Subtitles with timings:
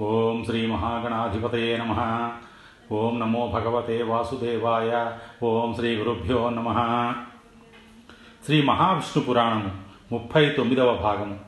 [0.00, 2.32] ఓం శ్రీ మహాగణాధిపతయే నమ.
[2.92, 5.12] ఓం నమో భగవతే వాసుదేవాయ.
[5.42, 6.72] ఓం శ్రీ గురుభ్యో నమ.
[8.44, 9.70] శ్రీ మహావిష్ణు పురాణము
[10.12, 11.38] ముప్పై తొమ్మిదవ భాగము.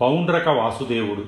[0.00, 1.24] పౌండ్రక వాసుదేవుడు.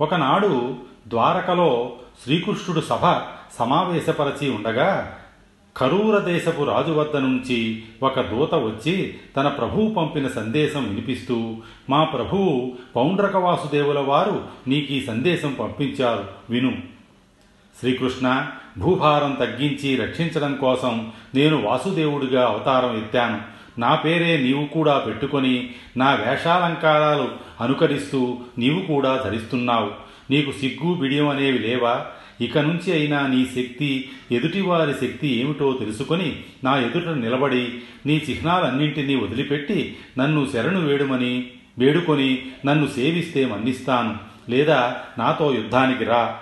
[0.00, 0.76] ఒకనాడు
[1.08, 1.92] ద్వారకలో
[2.24, 3.22] శ్రీకృష్ణుడు సభ
[3.58, 5.18] సమావేశపరచి ఉండగా
[5.76, 11.56] కరూర దేశపు రాజు వద్ద నుంచి ఒక దూత వచ్చి తన ప్రభువు పంపిన సందేశం వినిపిస్తూ
[11.90, 16.72] మా ప్రభువు పౌండ్రక వాసుదేవుల వారు నీకు ఈ సందేశం పంపించారు విను.
[17.80, 18.46] శ్రీకృష్ణ
[18.78, 23.40] భూభారం తగ్గించి రక్షించడం కోసం నేను వాసుదేవుడిగా అవతారం ఎత్తాను.
[23.80, 27.28] నా పేరే నీవు కూడా పెట్టుకొని నా వేషాలంకారాలు
[27.60, 29.90] అనుకరిస్తూ నీవు కూడా ధరిస్తున్నావు.
[30.30, 32.06] నీకు సిగ్గు బిడియం అనేవి లేవా?
[32.40, 37.72] ఇక నుంచి అయినా నీ శక్తి ఎదుటివారి శక్తి ఏమిటో తెలుసుకొని నా ఎదుట నిలబడి
[38.06, 44.18] నీ చిహ్నాలన్నింటినీ వదిలిపెట్టి నన్ను శరణు వేడుమని వేడుకొని నన్ను సేవిస్తే మన్నిస్తాను.
[44.48, 46.38] లేదా నాతో యుద్ధానికి రా.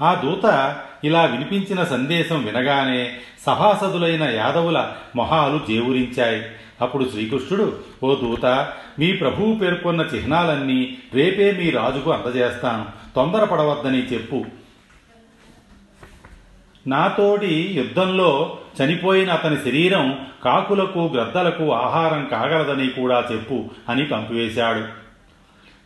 [0.00, 6.42] ఆ దూత ఇలా వినిపించిన సందేశం వినగానే సభాసదులైన యాదవుల మొహాలు జేవురించాయి.
[6.80, 8.46] అప్పుడు శ్రీకృష్ణుడు ఓ దూత
[8.98, 12.86] మీ ప్రభువు పేర్కొన్న చిహ్నాలన్నీ రేపే మీ రాజుకు అందజేస్తాను.
[13.16, 14.44] తొందరపడవద్దని చెప్పు.
[16.86, 25.08] నాతోటి యుద్ధంలో చనిపోయిన అతని శరీరం కాకులకు గ్రద్దలకు ఆహారం కాగలదని కూడా చెప్పు అని పంపివేశాడు.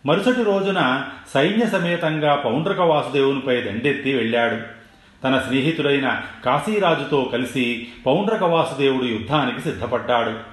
[0.06, 4.82] మరుసటి రోజున సైన్య సమేతంగా పౌండ్రక వాసుదేవునిపై దండెత్తి వెళ్ళాడు.
[5.24, 10.51] తన స్నేహితుడైన కాశీరాజుతో కలిసి పౌండ్రక వాసుదేవుడు యుద్ధానికి సిద్ధపడ్డాడు.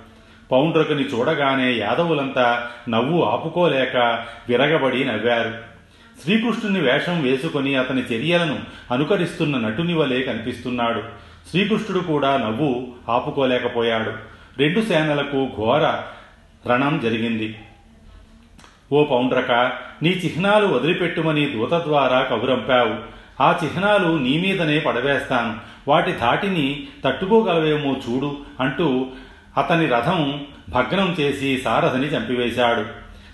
[0.52, 5.53] పౌండ్రకుని చూడగానే యాదవులంతా నవ్వు ఆపుకోలేక విరగబడి నవ్వారు.
[6.23, 8.59] శ్రీకృష్ణుని వేషం వేసుకొని అతని చర్యలను
[8.91, 11.03] అనుకరిస్తున్న నటుని వలె కనిపిస్తున్నాడు.
[11.50, 14.14] శ్రీకృష్ణుడు కూడా నవ్వు ఆపుకోలేకపోయాడు.
[14.58, 16.02] రెండు సేనలకు ఘోర
[16.67, 17.56] రణం జరిగింది.
[18.91, 19.52] ఓ పౌండ్రక
[20.03, 25.53] నీ చిహ్నాలు వదిలిపెట్టుమని దూత ద్వారా కబురంపావు ఆ చిహ్నాలు నీ మీదనే పడవేస్తాను.
[25.88, 29.07] వాటి ధాటిని తట్టుకోగలవేమో చూడు అంటూ
[29.59, 32.86] అతని రథం భగ్నం చేసి సారథిని చంపివేశాడు.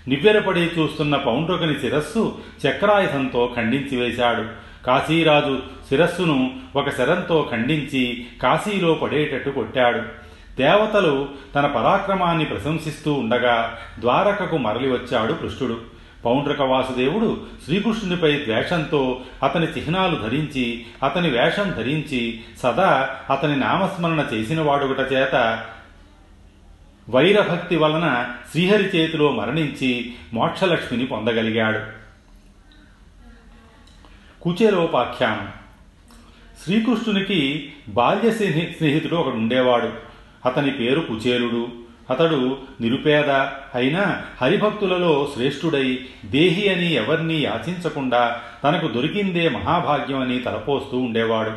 [0.08, 4.44] నివ్వెరపడి చూస్తున్న పౌండ్రుకని శిరస్సు చక్రాయుధంతో ఖండించి వేశాడు.
[4.86, 10.00] కాశీరాజు శిరస్సును ఒక శరంతో ఖండించి కాశీలో పడేటట్టు కొట్టాడు.
[10.56, 15.96] దేవతలు తన పరాక్రమాన్ని ప్రశంసిస్తూ ఉండగా ద్వారకకు మరలి వచ్చాడు కృష్ణుడు.
[16.24, 25.12] పౌండ్రక వాసుదేవుడు శ్రీకృష్ణునిపై ద్వేషంతో అతని చిహ్నాలు ధరించి అతని వేషం ధరించి సదా అతని నామస్మరణ చేసిన వాడుగట
[25.12, 25.64] చేత
[27.10, 31.80] వైరభక్తి వలన శ్రీహరి చేతిలో మరణించి మోక్షలక్ష్మిని పొందగలిగాడు.
[34.42, 35.48] కుచేలోపాఖ్యానం.
[36.64, 39.90] శ్రీకృష్ణునికి బాల్య స్నేహి- స్నేహితుడు ఒకడు ఉండేవాడు.
[40.46, 41.68] అతని పేరు కుచేలుడు.
[42.10, 43.30] అతడు నిరుపేద
[43.74, 51.52] అయినా హరిభక్తులలో శ్రేష్ఠుడై దేహి అని ఎవరినీ యాచించకుండా తనకు దొరికిందే మహాభాగ్యం అని తలపోస్తూ ఉండేవాడు.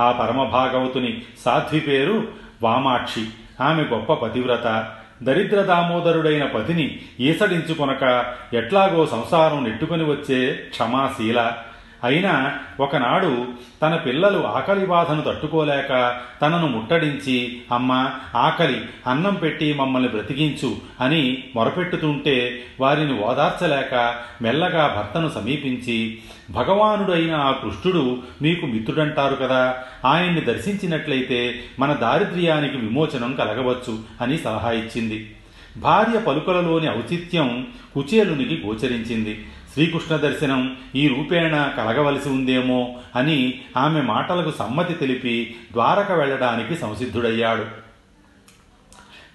[0.00, 2.28] ఆ పరమభాగవతుని సాధ్వి పేరు
[2.62, 3.26] వామాక్షి.
[3.60, 4.92] ఆమె గొప్ప పతివ్రత.
[5.22, 11.56] దరిద్ర దామోదరుడైన పతిని ఈసడించుకొనక ఎట్లాగో సంసారం నెట్టుకొని వచ్చే క్షమాశీల.
[12.04, 13.46] అయినా ఒకనాడు
[13.82, 22.62] తన పిల్లలు ఆకలి బాధను తట్టుకోలేక తనను ముట్టడించి అమ్మ ఆకలి అన్నం పెట్టి మమ్మల్ని బ్రతికించు అని మొరపెట్టుతుంటే
[22.80, 26.18] వారిని ఓదార్చలేక మెల్లగా భర్తను సమీపించి
[26.50, 35.34] భగవానుడైన ఆ కృష్ణుడు మీకు మిత్రుడంటారు కదా ఆయన్ని దర్శించినట్లయితే మన దారిద్ర్యానికి విమోచనం కలగవచ్చు అని సలహా ఇచ్చింది.
[35.76, 39.44] భార్య పలుకలలోని ఔచిత్యం కుచేలునికి గోచరించింది.
[39.72, 47.64] శ్రీకృష్ణ దర్శనం ఈ రూపేణ కలగవలసి ఉందేమో అని ఆమె మాటలకు సమ్మతి తెలిపి ద్వారక వెళ్ళడానికి సంసిద్ధుడయ్యాడు.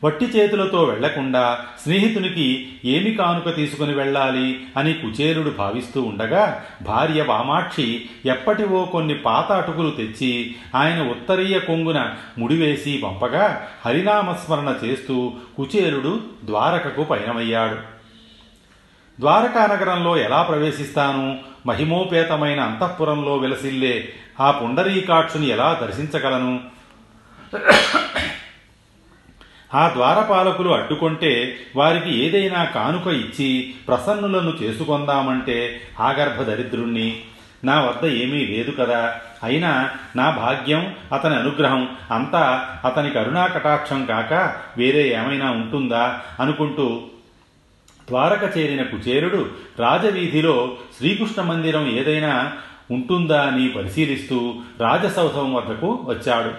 [0.03, 8.85] వట్టి చేతులతో వెళ్ళకుండా స్నేహితునికి ఏమి కానుక తీసుకుని వెళ్ళాలి అని కుచేలుడు భావిస్తూ ఉండగా భార్య వామాక్షి ఎప్పటివో
[8.85, 17.96] కొన్ని పాత అటుకులు తెచ్చి ఆయన ఉత్తరీయ కొంగున ముడివేసి పంపగా హరినామస్మరణ చేస్తూ కుచేలుడు ద్వారకకు పయనమయ్యాడు.
[19.19, 21.39] ద్వారకా నగరంలో ఎలా ప్రవేశిస్తాను?
[21.65, 26.59] మహిమోపేతమైన అంతఃపురంలో విలసిల్లే ఆ పుండరీకాక్షుని ఎలా దర్శించగలను?
[29.73, 37.21] ఆ ద్వారపాలకులు అడ్డుకొంటే వారికి ఏదైనా కానుక ఇచ్చి ప్రసన్నులను చేసుకొందామంటే ఆగర్భ దరిద్రుణ్ణి
[37.63, 39.15] నా వద్ద ఏమీ లేదు కదా.
[39.43, 46.21] అయినా నా భాగ్యం అతని అనుగ్రహం అంతా అతని కరుణా కటాక్షం కాక వేరే ఏమైనా ఉంటుందా?
[46.39, 47.01] అనుకుంటూ
[48.07, 49.49] ద్వారక చేరిన కుచేరుడు
[49.79, 52.53] రాజవీధిలో శ్రీకృష్ణ మందిరం ఏదైనా
[52.91, 56.51] ఉంటుందా అని పరిశీలిస్తూ రాజసౌధం వద్దకు వచ్చాడు.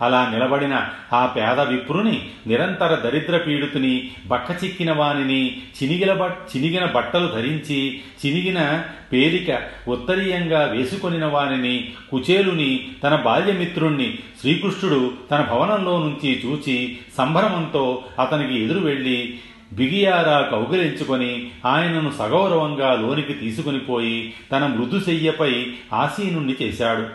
[0.00, 8.84] అలా నిలబడిన ఆ పేద విప్రుని నిరంతర దరిద్ర పీడితుని బక్కచిక్కిన వానిని చినిగిల చినిగిన బట్టలు ధరించి చినిగిన
[9.12, 18.78] పేలిక ఉత్తరీయంగా వేసుకొనిన వానిని కుచేలుని తన బాల్యమిత్రుణ్ణి శ్రీకృష్ణుడు తన భవనంలో నుంచి చూచి సంభ్రమంతో అతనికి ఎదురు
[18.78, 19.38] వెళ్ళి
[19.74, 27.06] బిగియారా కౌగిలించుకొని ఆయనను సగౌరవంగా లోనికి తీసుకుని పోయి తన మృదుశయ్యపై ఆసీనుణ్ణి చేశాడు.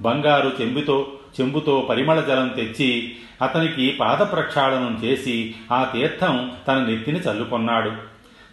[0.00, 7.92] బంగారు చెంబుతో చెంబుతో పరిమళ జలం తెచ్చి అతనికి పాద ప్రక్షాళనం చేసి ఆ తీర్థం తన నెత్తిని చల్లుకొన్నాడు.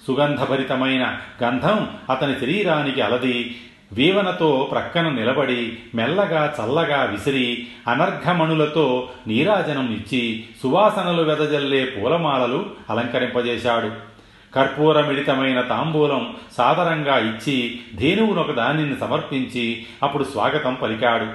[0.07, 3.55] సుగంధభరితమైన గంధం అతని శరీరానికి అలది
[3.93, 13.91] వీవనతో ప్రక్కన నిలబడి మెల్లగా చల్లగా విసిరి అనర్ఘమణులతో నీరాజనం ఇచ్చి సువాసనలు వెదజల్లే పూలమాలలు అలంకరింపజేశాడు.
[14.55, 21.27] కర్పూరమిళితమైన తాంబూలం సాదరంగా ఇచ్చి ధేనువునొక దానిని సమర్పించి అప్పుడు స్వాగతం పలికాడు.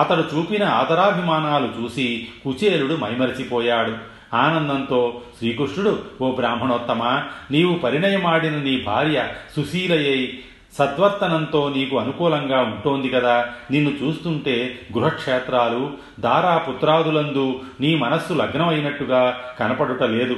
[0.00, 4.12] అతడు చూపిన ఆదరాభిమానాలు చూసి కుచేలుడు మైమరిచిపోయాడు.
[4.34, 10.38] ఆనందంతో శ్రీకృష్ణుడు ఓ బ్రాహ్మణోత్తమ నీవు పరిణయమాడిన నీ భార్య సుశీలయ్యై
[10.72, 13.48] సద్వర్తనంతో నీకు అనుకూలంగా ఉంటోంది కదా.
[13.70, 15.90] నిన్ను చూస్తుంటే గృహక్షేత్రాలు
[16.20, 20.36] దారాపుత్రాదులందు నీ మనస్సు లగ్నమైనట్టుగా కనపడుట లేదు.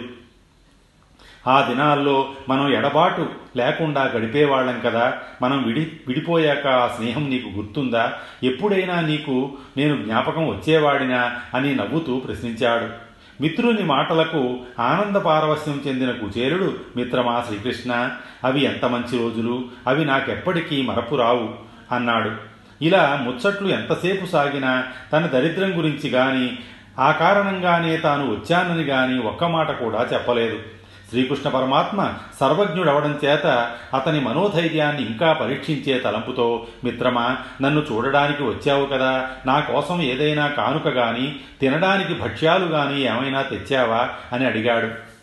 [1.47, 5.19] ఆ దినాల్లో మనం ఎడబాటు లేకుండా గడిపేవాళ్ళం కదా.
[5.43, 8.13] మనం విడి విడిపోయాక ఆ స్నేహం నీకు గుర్తుందా?
[8.43, 13.04] ఎప్పుడైనా నీకు నేను జ్ఞాపకం వచ్చేవాడినా అని నవ్వుతూ ప్రశ్నించాడు.
[13.41, 18.11] మిత్రుని మాటలకు ఆనంద పారవస్యం చెందిన కుచేరుడు మిత్రమా శ్రీకృష్ణ
[18.45, 21.49] అవి ఎంత మంచి రోజులు అవి నాకెప్పటికీ మరపు రావు
[21.95, 22.31] అన్నాడు.
[22.83, 26.59] ఇలా ముచ్చట్లు ఎంతసేపు సాగినా తన దరిద్రం గురించి గాని
[26.99, 30.59] ఆ కారణంగానే తాను వచ్చానని గాని ఒక్క మాట కూడా చెప్పలేదు.
[31.15, 39.31] శ్రీకృష్ణ పరమాత్మ సర్వజ్ఞుడవడం చేత అతని మనోధైర్యాన్ని ఇంకా పరీక్షించే తలంపుతో మిత్రమా నన్ను చూడడానికి వచ్చావు కదా.
[39.47, 44.09] నా కోసం ఏదైనా కానుక గాని తినడానికి భక్ష్యాలు గాని ఏమైనా తెచ్చావా?
[44.33, 45.14] అని అడిగాడు.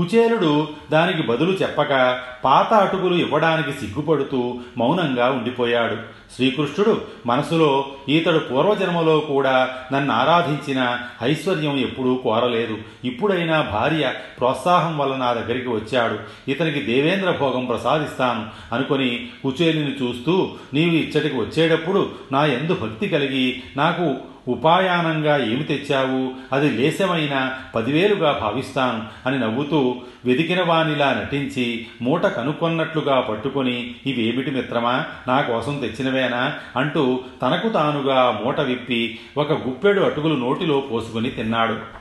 [0.00, 5.96] కుచేలుడు దానికి బదులు చెప్పక పాత అటుకులు ఇవ్వడానికి సిగ్గుపడుతూ మౌనంగా ఉండిపోయాడు.
[6.34, 12.78] శ్రీకృష్ణుడు మనసులో ఈతడు పూర్వజన్మలో కూడా నన్ను ఆరాధించిన ఐశ్వర్యం ఎప్పుడూ కోరలేదు.
[13.04, 16.18] ఇప్పుడైనా భార్య ప్రోత్సాహం వల్ల నా దగ్గరికి వచ్చాడు.
[16.50, 24.29] ఇతనికి దేవేంద్ర భోగం ప్రసాదిస్తాను అనుకొని కుచేలిని చూస్తూ నీవు ఇచ్చటికి వచ్చేటప్పుడు నా ఎందు భక్తి కలిగి నాకు
[24.48, 26.32] ఉపాయానంగా ఏమి తెచ్చావు?
[26.52, 35.04] అది లేశమైన పదివేలుగా భావిస్తాను అని నవ్వుతూ వెదికిన వానిలా నటించి మూట కనుక్కొన్నట్లుగా పట్టుకొని ఇవేమిటి మిత్రమా?
[35.28, 36.54] నా కోసం తెచ్చినవేనా?
[36.76, 41.99] అంటూ తనకు తానుగా మూట విప్పి ఒక గుప్పెడు అటుకులు నోటిలో పోసుకుని తిన్నాడు.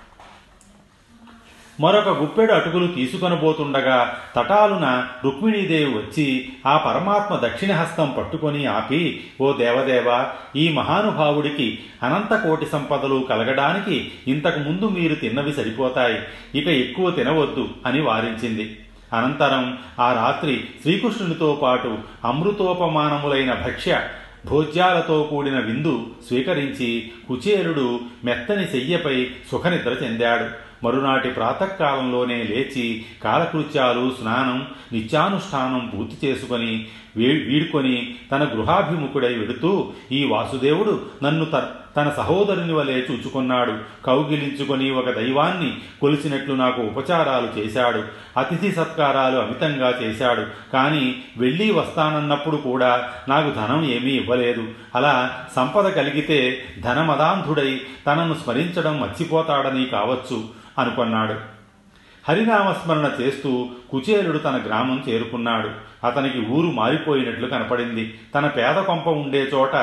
[1.80, 10.70] మరొక గుప్పెడు అటుకులు తీసుకొనబోతుండగా తటాలున రుక్మిణీదేవి వచ్చి ఆ పరమాత్మ దక్షిణహస్తం పట్టుకొని ఆపి ఓ దేవదేవ ఈ
[10.70, 16.20] మహానుభావుడికి అనంతకోటి సంపదలు కలగడానికి ఇంతకు ముందు మీరు తిన్నవి సరిపోతాయి
[16.56, 18.80] ఇక ఎక్కువ తినవద్దు అని వారించింది.
[19.14, 24.02] అనంతరం ఆ రాత్రి శ్రీకృష్ణునితో పాటు అమృతోపమానములైన భక్ష్య
[24.46, 30.69] భోజ్యాలతో కూడిన విందు స్వీకరించి కుచేరుడు మెత్తని శయ్యపై సుఖనిద్ర చెందాడు.
[30.84, 36.74] మరునాటి ప్రాతకాలంలోనే లేచి కాలకృత్యాలు స్నానం నిత్యానుష్ఠానం పూర్తి చేసుకొని
[37.18, 41.46] వీడుకొని తన గృహాభిముఖుడై వెడుతూ ఈ వాసుదేవుడు నన్ను
[41.98, 43.74] తన సహోదరుని వలె చూచుకున్నాడు.
[44.06, 48.04] కౌగిలించుకొని ఒక దైవాన్ని కొలిచినట్లు నాకు ఉపచారాలు చేశాడు.
[48.38, 50.46] అతిథి సత్కారాలు అమితంగా చేశాడు.
[50.74, 54.68] కానీ వెళ్ళి వస్తానన్నప్పుడు కూడా నాకు ధనం ఏమీ ఇవ్వలేదు.
[54.96, 60.44] అలా సంపద కలిగితే ధనమదాంధుడై తనను స్మరించడం మర్చిపోతాడని కావచ్చు
[60.80, 61.36] అనుకున్నాడు.
[62.30, 65.89] హరినామస్మరణ చేస్తూ కుచేలుడు తన గ్రామం చేరుకున్నాడు.
[66.04, 68.20] అతనికి ఊరు మారిపోయినట్లు కనపడింది.
[68.36, 69.76] తన పేద కొంప ఉండే చోట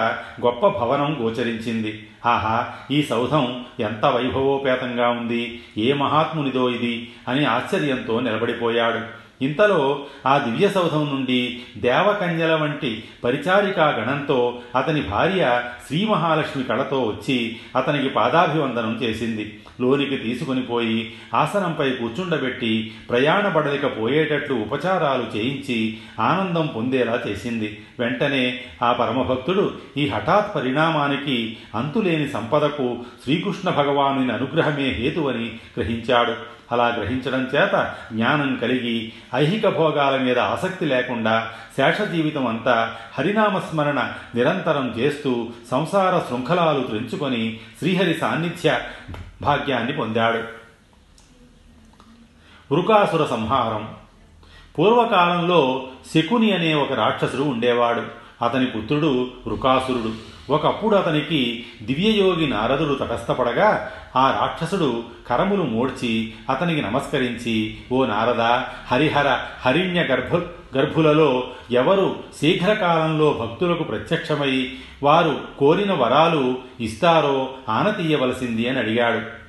[0.44, 2.08] గొప్ప భవనం గోచరించింది.
[2.26, 5.62] ఆహా ఈ సౌధం ఎంత వైభవోపేతంగా ఉంది.
[5.78, 9.25] ఏ మహాత్మునిదో ఇది అని ఆశ్చర్యంతో నిలబడిపోయాడు.
[9.42, 17.56] ఇంతలో ఆ దివ్య సౌధం నుండి దేవకన్యల వంటి పరిచారికా గణంతో అతని భార్య శ్రీ మహాలక్ష్మి కళతో వచ్చి
[17.76, 19.60] అతనికి పాదాభివందనం చేసింది.
[19.80, 27.80] లోనికి తీసుకుని పోయి ఆసనంపై కూర్చుండబెట్టి ప్రయాణ పడలిక పోయేటట్లు ఉపచారాలు చేయించి ఆనందం పొందేలా చేసింది.
[27.98, 36.55] వెంటనే ఆ పరమభక్తుడు ఈ హఠాత్ పరిణామానికి అంతులేని సంపదకు శ్రీకృష్ణ భగవానుని అనుగ్రహమే హేతువని గ్రహించాడు.
[36.72, 44.94] అలా గ్రహించడం చేత జ్ఞానం కలిగి ఐహిక భోగాల మీద ఆసక్తి లేకుండా శేష జీవితం అంతా హరినామస్మరణ నిరంతరం
[44.98, 48.80] చేస్తూ సంసార శృంఖలాలు త్రెంచుకొని శ్రీహరి సాన్నిధ్య
[49.42, 50.38] భాగ్యాన్ని పొందాడు.
[52.74, 53.94] వృకాసుర సంహారం.
[54.78, 58.02] పూర్వకాలంలో శకుని అనే ఒక రాక్షసుడు ఉండేవాడు.
[58.44, 60.36] అతని పుత్రుడు వృకాసురుడు.
[60.52, 68.40] ఒకప్పుడు అతనికి దివ్యయోగి నారదుడు తటస్థపడగా ఆ రాక్షసుడు కరములు మోడ్చి అతనికి నమస్కరించి ఓ నారద
[68.92, 70.36] హరిహర హరిణ్య గర్భ
[70.76, 79.46] గర్భులలో ఎవరు శీఘ్రకాలంలో భక్తులకు ప్రత్యక్షమై వారు కోరిన వరాలు ఇస్తారో ఆనతీయవలసింది అని అడిగాడు.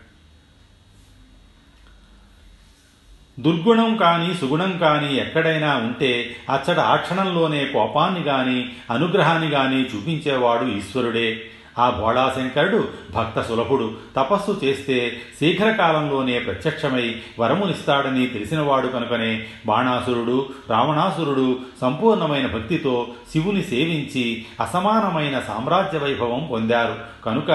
[3.41, 11.51] దుర్గుణం కానీ సుగుణం కానీ ఎక్కడైనా ఉంటే అచ్చట ఆ క్షణంలోనే కోపాన్ని గాని అనుగ్రహాన్ని గాని చూపించేవాడు ఈశ్వరుడే.
[11.79, 23.07] ఆ భోళాశంకరుడు భక్త సులభుడు తపస్సు చేస్తే శీఘ్రకాలంలోనే ప్రత్యక్షమై వరమునిస్తాడని తెలిసినవాడు కనుకనే బాణాసురుడు రావణాసురుడు సంపూర్ణమైన భక్తితో
[23.31, 26.95] శివుని సేవించి అసమానమైన సామ్రాజ్య వైభవం పొందారు.
[27.25, 27.51] కనుక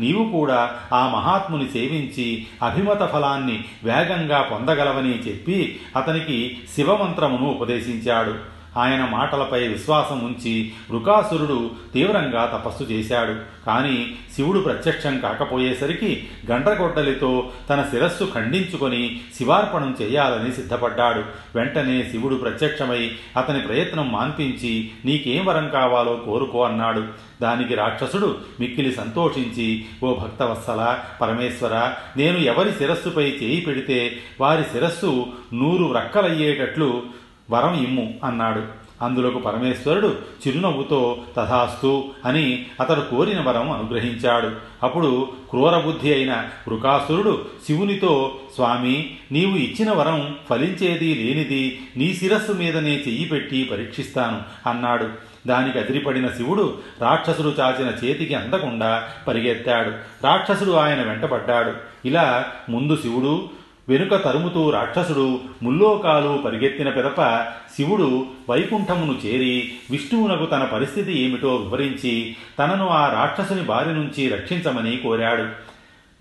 [0.00, 8.55] నీవు కూడా ఆ మహాత్ముని సేవించి అభిమత ఫలాన్ని వేగంగా పొందగలవని చెప్పి అతనికి శివమంత్రమును ఉపదేశించాడు.
[8.76, 13.34] ఆయన మాటలపై విశ్వాసం ఉంచి వృకాసురుడు తీవ్రంగా తపస్సు చేశాడు.
[13.66, 21.22] కానీ శివుడు ప్రత్యక్షం కాకపోయేసరికి గండ్రగొడ్డలితో తన శిరస్సు ఖండించుకొని శివార్పణం చేయాలని సిద్ధపడ్డాడు.
[21.54, 27.04] వెంటనే శివుడు ప్రత్యక్షమై అతని ప్రయత్నం మాన్పించి నీకేం వరం కావాలో కోరుకో అన్నాడు.
[27.42, 35.84] దానికి రాక్షసుడు మిక్కిలి సంతోషించి ఓ భక్తవత్సల పరమేశ్వర నేను ఎవరి శిరస్సుపై చేయి పెడితే వారి శిరస్సు నూరు
[35.84, 37.02] వ్రక్కలయ్యేటట్లు
[37.50, 38.86] వరం ఇమ్ము అన్నాడు.
[39.02, 44.50] అందులోకి పరమేశ్వరుడు చిరునవ్వుతో తథాస్తు అని అతడు కోరిన వరం అనుగ్రహించాడు.
[44.82, 46.32] అప్పుడు క్రూరబుద్ధి అయిన
[46.68, 55.08] వృకాసురుడు శివునితో స్వామి నీవు ఇచ్చిన వరం ఫలించేది లేనిది నీ శిరస్సు మీదనే చెయ్యి పెట్టి పరీక్షిస్తాను అన్నాడు.
[55.46, 59.90] దానికి అదిరిపడిన శివుడు రాక్షసుడు చాచిన చేతికి అందకుండా పరిగెత్తాడు.
[60.26, 61.72] రాక్షసుడు ఆయన వెంటపడ్డాడు
[62.04, 63.48] ఇలా ముందు శివుడు
[63.88, 72.88] వెనుక తరుముతూ రాక్షసుడు ముల్లోకాలు పరిగెత్తిన పిదప శివుడు వైకుంఠమును చేరి విష్ణువునకు తన పరిస్థితి ఏమిటో వివరించి తనను
[72.88, 75.65] ఆ రాక్షసుని బారి నుంచి రక్షించమని కోరాడు.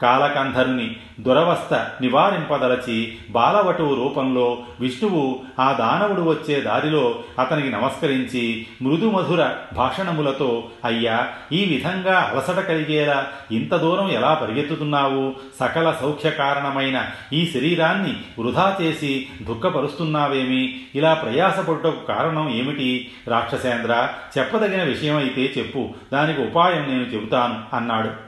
[0.02, 11.28] కాలకంధరుని దురవస్థ నివారింపదలచి బాలవటువు రూపంలో విష్ణువు ఆ దానవుడు వచ్చే దారిలో అతనికి నమస్కరించి మృదుమధుర భాషణములతో అయ్యా
[11.52, 15.34] ఈ విధంగా అలసట కలిగేలా ఇంత దూరం ఎలా పరిగెత్తుతున్నావు?
[15.60, 20.80] సకల సౌఖ్య కారణమైన ఈ శరీరాన్ని వృధా చేసి దుఃఖపరుస్తున్నావేమి?
[20.96, 23.12] ఇలా ప్రయాసపడుటకు కారణం ఏమిటి?
[23.28, 25.90] రాక్షసేంద్ర చెప్పదగిన విషయం అయితే చెప్పు.
[26.14, 28.25] దానికి ఉపాయం నేను చెబుతాను అన్నాడు.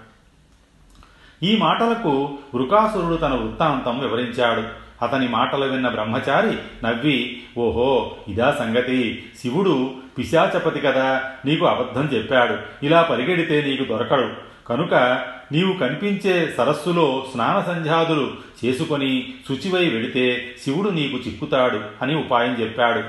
[1.43, 4.63] ఈ మాటలకు వృకాసురుడు తన వృత్తాంతం వివరించాడు.
[5.01, 9.25] అతని మాటలు విన్న బ్రహ్మచారి నవ్వి ఓహో ఇదా సంగతి.
[9.41, 12.85] శివుడు పిశాచపతి కదా నీకు అబద్ధం చెప్పాడు.
[12.85, 14.29] ఇలా పరిగెడితే నీకు దొరకడు.
[14.67, 14.93] కనుక
[15.51, 18.31] నీవు కనిపించే సరస్సులో స్నాన సంధ్యాదులు
[18.65, 23.03] చేసుకొని శుచివై వెడితే శివుడు నీకు చిక్కుతాడు అని ఉపాయం చెప్పాడు.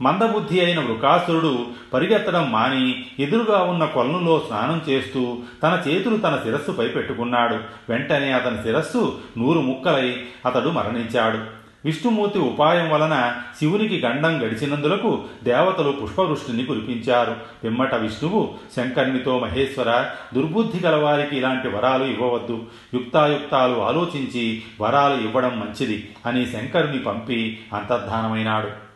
[0.00, 7.54] మందబుద్ధి అయిన వృకాసురుడు పరిగెత్తడం మాని ఎదురుగా ఉన్న కొలనులో స్నానం చేస్తూ తన చేతులు తన శిరస్సుపై పెట్టుకున్నాడు.
[7.88, 10.16] వెంటనే అతని శిరస్సు నూరు ముక్కలై
[10.46, 11.60] అతడు మరణించాడు.
[11.84, 17.36] విష్ణుమూర్తి ఉపాయం వలన శివునికి గండం గడిచినందులకు దేవతలు పుష్పవృష్టిని కురిపించారు.
[17.64, 22.62] పిమ్మట విష్ణువు శంకర్నితో మహేశ్వర దుర్బుద్ధి గలవారికి ఇలాంటి వరాలు ఇవ్వవద్దు.
[22.94, 28.89] యుక్తాయుక్తాలు ఆలోచించి వరాలు ఇవ్వడం మంచిది అని శంకరుని పంపి అంతర్ధానమైనాడు.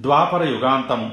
[0.00, 1.10] ద్వాపర యుగాంతము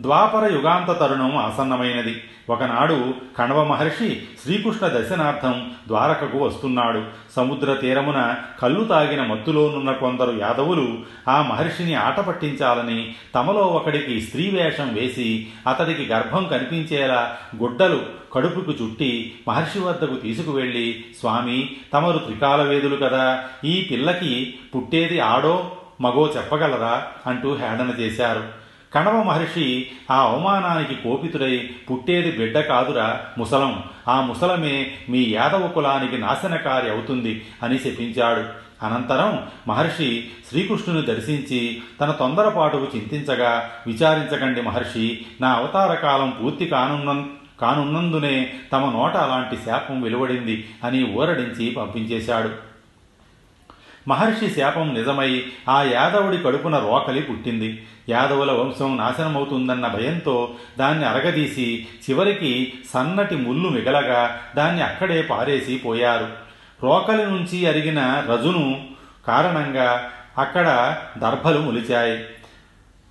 [0.00, 2.22] ద్వాపర యుగాంత తరుణం ఆసన్నమైనది.
[2.50, 7.02] ఒకనాడు కణవ మహర్షి శ్రీకృష్ణ దర్శనార్థం ద్వారకకు వస్తున్నాడు.
[7.36, 10.98] సముద్ర తీరమున కళ్ళు తాగిన మత్తులోనున్న కొందరు యాదవులు
[11.28, 18.00] ఆ మహర్షిని ఆట పట్టించాలని తమలో ఒకడికి స్త్రీ వేషం వేసి అతడికి గర్భం కనిపించేలా గుడ్డలు
[18.32, 25.70] కడుపుకు చుట్టి మహర్షి వద్దకు తీసుకువెళ్ళి స్వామి తమరు త్రికాలవేదులు కదా ఈ పిల్లకి పుట్టేది ఆడో
[26.02, 27.06] మగో చెప్పగలరా?
[27.26, 28.42] అంటూ హేళన చేశారు.
[28.94, 33.84] కణవ మహర్షి ఆ అవమానానికి కోపితుడై పుట్టేది బిడ్డ కాదురా ముసలం.
[34.08, 38.72] ఆ ముసలమే మీ యాదవ కులానికి నాశనకారి అవుతుంది అని శపించాడు.
[38.86, 47.26] అనంతరం మహర్షి శ్రీకృష్ణుని దర్శించి తన తొందరపాటుకు చింతించగా విచారించకండి మహర్షి నా అవతార కాలం పూర్తి కానున్న
[47.60, 52.71] కానున్నందునే తమ నోట అలాంటి శాపం వెలువడింది అని ఊరడించి పంపించేశాడు.
[54.08, 57.86] మహర్షి శాపం నిజమై ఆ యాదవుడి కడుపున రోకలి పుట్టింది.
[58.08, 66.28] యాదవుల వంశం నాశనమవుతుందన్న భయంతో దాన్ని అరగదీసి చివరికి సన్నటి ముళ్ళు మిగలగా దాన్ని అక్కడే పారేసి పోయారు.
[66.82, 68.84] రోకలి నుంచి అరిగిన రజును
[69.26, 72.24] కారణంగా అక్కడ దర్భలు మొలిచాయి.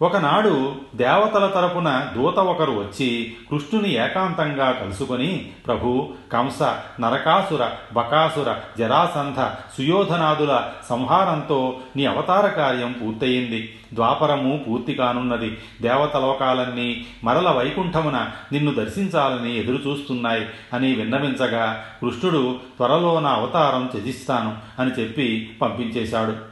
[0.02, 6.64] ఒకనాడు దేవతల తరపున దూత ఒకరు వచ్చి కృష్ణుని ఏకాంతంగా కలుసుకొని ప్రభు కంస
[7.00, 9.42] నరకాసుర బకాసుర జరాసంధ
[9.78, 13.76] సుయోధనాదుల సంహారంతో నీ అవతార కార్యం పూర్తయింది.
[13.94, 15.58] ద్వాపరము పూర్తి కానున్నది.
[15.82, 25.58] దేవతలోకాలన్నీ మరల వైకుంఠమున నిన్ను దర్శించాలని ఎదురుచూస్తున్నాయి అని విన్నవించగా కృష్ణుడు త్వరలో నా అవతారం త్యజిస్తాను అని చెప్పి
[25.62, 26.51] పంపించేశాడు.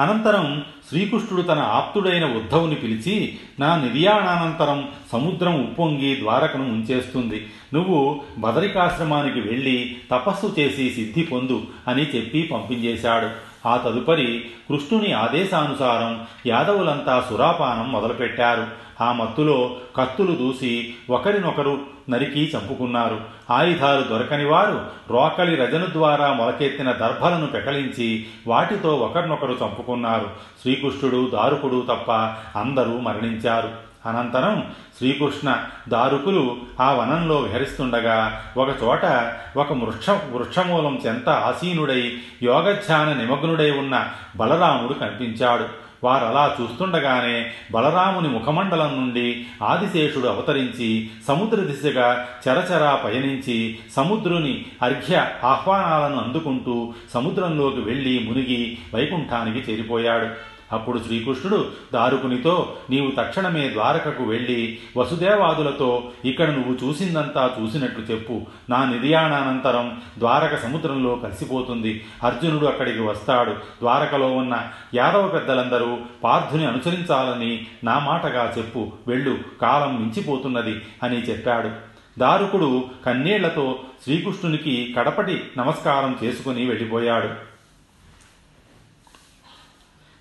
[0.00, 9.96] అనంతరం శ్రీకృష్ణుడు తన ఆప్తుడైన ఉద్ధవుని పిలిచి నా నిర్యాణానంతరం సముద్రం ఉప్పొంగి ద్వారకను ఉంచేస్తుంది నువ్వు బదరికాశ్రమానికి వెళ్ళి
[10.10, 13.49] తపస్సు చేసి సిద్ధి పొందు అని చెప్పి పంపించేశాడు.
[13.66, 18.66] ఆ తదుపరి కృష్ణుని ఆదేశానుసారం యాదవులంతా సురాపానం మొదలుపెట్టారు.
[19.00, 23.20] ఆ మత్తులో కత్తులు దూసి ఒకరినొకరు నరికి చంపుకున్నారు.
[23.50, 30.30] ఆయుధాలు దొరకని వారు రోకలి రజను ద్వారా మొలకెత్తిన దర్భలను పెకలించి వాటితో ఒకరినొకరు చంపుకున్నారు.
[30.62, 32.12] శ్రీకృష్ణుడు దారుకుడు తప్ప
[32.58, 33.89] అందరూ మరణించారు.
[34.06, 35.56] అనంతరం శ్రీకృష్ణ
[35.88, 45.90] దారుకులు ఆ వనంలో విహరిస్తుండగా ఒకచోట ఒక వృక్ష వృక్షమూలం చెంత ఆసీనుడై యోగధ్యాన నిమగ్నుడై ఉన్న బలరాముడు కనిపించాడు.
[46.04, 56.94] వారలా చూస్తుండగానే బలరాముని ముఖమండలం నుండి ఆదిశేషుడు అవతరించి సముద్ర దిశగా చరచరా పయనించి సముద్రుని అర్ఘ్య ఆహ్వానాలను అందుకుంటూ
[57.14, 60.26] సముద్రంలోకి వెళ్ళి మునిగి వైకుంఠానికి చేరిపోయాడు.
[60.72, 68.42] అప్పుడు శ్రీకృష్ణుడు దారుకునితో నీవు తక్షణమే ద్వారకకు వెళ్ళి వసుదేవాదులతో ఇక్కడ నువ్వు చూసిందంతా చూసినట్లు చెప్పు.
[68.70, 72.04] నా నిర్యాణానంతరం ద్వారక సముద్రంలో కలిసిపోతుంది.
[72.22, 73.50] అర్జునుడు అక్కడికి వస్తాడు.
[73.52, 74.62] ద్వారకలో ఉన్న
[74.94, 78.92] యాదవ పెద్దలందరూ పార్థుని అనుసరించాలని నా మాటగా చెప్పు.
[79.06, 79.38] వెళ్ళు.
[79.60, 81.70] కాలం మించిపోతున్నది అని చెప్పాడు.
[82.18, 87.49] దారుకుడు కన్నీళ్ళతో శ్రీకృష్ణునికి కడపటి నమస్కారం చేసుకుని వెళ్ళిపోయాడు.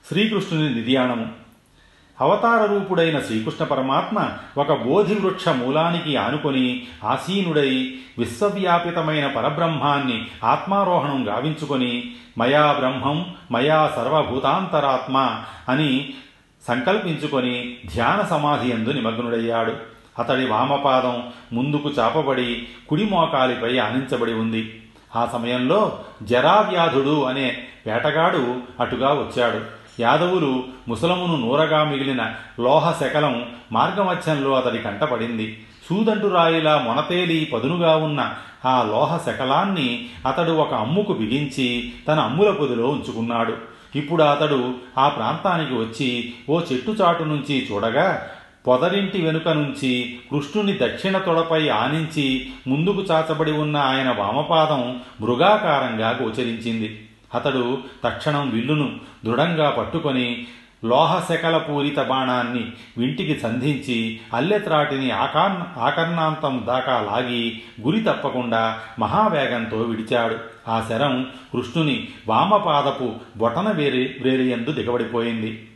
[0.09, 1.27] శ్రీకృష్ణుని నిర్యాణము
[2.21, 12.71] అవతార రూపుడైన శ్రీకృష్ణ పరమాత్మ ఒక బోధి వృక్ష మూలానికి ఆనుకొని ఆసీనుడై విశ్వవ్యాపితమైన పరబ్రహ్మాన్ని ఆత్మారోహణం గావించుకొని మయా
[12.71, 16.13] బ్రహ్మం మయా సర్వభూతాంతరాత్మ అని
[16.67, 19.73] సంకల్పించుకొని ధ్యాన సమాధి ఎందు నిమగ్నుడయ్యాడు.
[20.19, 24.81] అతడి వామపాదం ముందుకు చాపబడి కుడి మోకాలిపై ఆనించబడి ఉంది.
[25.15, 29.78] ఆ సమయంలో జరావ్యాధుడు అనే వేటగాడు అటుగా వచ్చాడు.
[29.99, 35.63] యాదవులు ముసలమును నూరగా మిగిలిన లోహ శకలం మార్గమధ్యంలో అతడి కంటపడింది.
[35.89, 38.33] సూదంటురాయిలా మొనతేలి పదునుగా ఉన్న
[38.65, 43.53] ఆ లోహ శకలాన్ని అతడు ఒక అమ్ముకు బిగించి తన అమ్ముల పొదిలో ఉంచుకున్నాడు.
[43.95, 48.27] ఇప్పుడు అతడు ఆ ప్రాంతానికి వచ్చి ఓ చెట్టు చాటు నుంచి చూడగా
[48.67, 57.08] పొదరింటి వెనుక నుంచి కృష్ణుని దక్షిణ తొడపై ఆనించి ముందుకు చాచబడి ఉన్న ఆయన వామపాదం మృగాకారంగా గోచరించింది.
[57.35, 60.47] అతడు తక్షణం విల్లును దృఢంగా పట్టుకొని
[60.85, 70.35] లోహశకల పూరిత బాణాన్ని వింటికి సంధించి అల్లెత్రాటిని ఆకర్ణ ఆకర్ణాంతం దాకా లాగి గురి తప్పకుండా మహావేగంతో విడిచాడు.
[70.67, 75.68] ఆ శరం కృష్ణుని వామపాదపు బొటన వేరి వేరియందు దిగబడిపోయింది.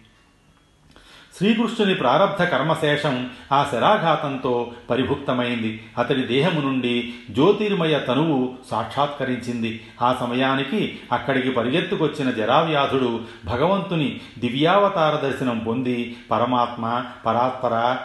[1.38, 5.84] శ్రీకృష్ణుని ప్రారబ్ధ కర్మశేషం ఆ శరాఘాతంతో పరిభుక్తమైంది.
[5.98, 9.82] అతడి దేహము నుండి జ్యోతిర్మయ తనువు సాక్షాత్కరించింది.
[10.02, 17.98] ఆ సమయానికి అక్కడికి పరిగెత్తుకొచ్చిన జరావ్యాధుడు భగవంతుని దివ్యావతార దర్శనం పొంది పరమాత్మ పరాత్పర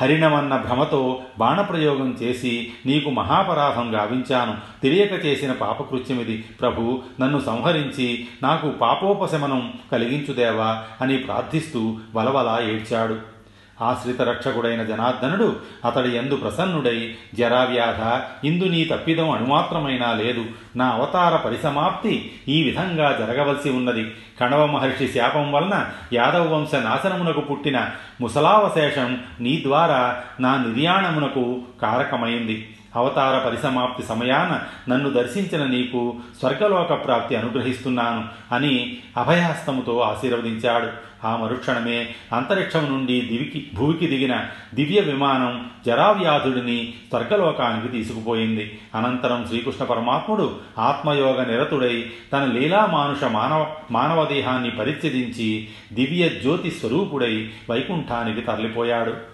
[0.00, 4.54] హరిణమన్న భ్రమతో బాణప్రయోగం చేసి నీకు మహాపరాధం గావించాను.
[4.82, 6.36] తెలియక చేసిన పాపకృత్యమిది.
[6.36, 13.33] ప్రభు నన్ను సంహరించి నాకు పాపోపశమనం కలిగించుదేవా అని ప్రార్థిస్తూ వలవలా ఏడ్చాడు.
[13.82, 20.44] ఆశ్రిత రక్షకుడైన జనార్దనుడు అతడి ఎందు ప్రసన్నుడై జరావ్యాధ ఇందు నీ తప్పిదం అణుమాత్రమైనా లేదు.
[20.76, 24.14] నా అవతార పరిసమాప్తి ఈ విధంగా జరగవలసి ఉన్నది.
[24.40, 32.73] కణవ మహర్షి శాపం వలన యాదవ వంశ నాశనమునకు పుట్టిన ముసలావశేషం నీ ద్వారా నా నిర్యాణమునకు కారకమైంది.
[32.96, 34.60] అవతార పరిసమాప్తి సమయాన
[34.92, 41.14] నన్ను దర్శించిన నీకు స్వర్గలోక ప్రాప్తి అనుగ్రహిస్తున్నాను అని అభయహస్తముతో ఆశీర్వదించాడు.
[41.26, 48.78] ఆ మరుక్షణమే అంతరిక్షం నుండి దివికి భూమికి దిగిన దివ్య విమానం జరావ్యాధుడిని స్వర్గలోకానికి తీసుకుపోయింది.
[48.94, 58.40] అనంతరం శ్రీకృష్ణ పరమాత్ముడు ఆత్మయోగ నిరతుడై తన లీలామానుష మానవ మానవ దేహాన్ని పరిత్యజించి దివ్య జ్యోతి స్వరూపుడై వైకుంఠానికి
[58.40, 59.33] తరలిపోయాడు.